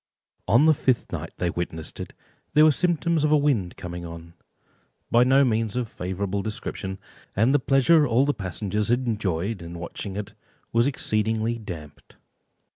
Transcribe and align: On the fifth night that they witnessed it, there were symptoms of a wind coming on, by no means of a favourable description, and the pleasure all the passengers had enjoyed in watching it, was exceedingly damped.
On 0.47 0.65
the 0.65 0.73
fifth 0.73 1.11
night 1.11 1.29
that 1.37 1.37
they 1.37 1.49
witnessed 1.51 1.99
it, 1.99 2.13
there 2.55 2.63
were 2.63 2.71
symptoms 2.71 3.23
of 3.23 3.31
a 3.31 3.37
wind 3.37 3.77
coming 3.77 4.03
on, 4.03 4.33
by 5.11 5.23
no 5.23 5.45
means 5.45 5.75
of 5.75 5.85
a 5.85 5.89
favourable 5.91 6.41
description, 6.41 6.97
and 7.35 7.53
the 7.53 7.59
pleasure 7.59 8.07
all 8.07 8.25
the 8.25 8.33
passengers 8.33 8.87
had 8.87 9.05
enjoyed 9.05 9.61
in 9.61 9.77
watching 9.77 10.15
it, 10.15 10.33
was 10.73 10.87
exceedingly 10.87 11.59
damped. 11.59 12.15